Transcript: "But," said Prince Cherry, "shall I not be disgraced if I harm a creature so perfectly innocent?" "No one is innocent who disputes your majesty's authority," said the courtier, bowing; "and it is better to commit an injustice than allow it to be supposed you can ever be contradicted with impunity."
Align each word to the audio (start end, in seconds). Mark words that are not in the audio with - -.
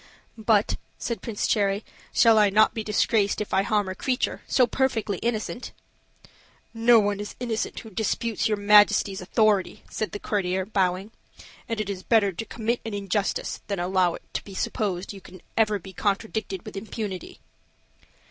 "But," 0.35 0.77
said 0.97 1.21
Prince 1.21 1.45
Cherry, 1.45 1.85
"shall 2.11 2.39
I 2.39 2.49
not 2.49 2.73
be 2.73 2.83
disgraced 2.83 3.39
if 3.39 3.53
I 3.53 3.61
harm 3.61 3.87
a 3.87 3.93
creature 3.93 4.41
so 4.47 4.65
perfectly 4.65 5.19
innocent?" 5.19 5.73
"No 6.73 6.97
one 6.99 7.19
is 7.19 7.35
innocent 7.39 7.81
who 7.81 7.91
disputes 7.91 8.47
your 8.47 8.57
majesty's 8.57 9.21
authority," 9.21 9.83
said 9.91 10.11
the 10.11 10.17
courtier, 10.17 10.65
bowing; 10.65 11.11
"and 11.69 11.79
it 11.79 11.87
is 11.87 12.01
better 12.01 12.31
to 12.31 12.45
commit 12.45 12.81
an 12.83 12.95
injustice 12.95 13.61
than 13.67 13.77
allow 13.79 14.15
it 14.15 14.23
to 14.33 14.43
be 14.43 14.55
supposed 14.55 15.13
you 15.13 15.21
can 15.21 15.39
ever 15.55 15.77
be 15.77 15.93
contradicted 15.93 16.65
with 16.65 16.75
impunity." 16.75 17.39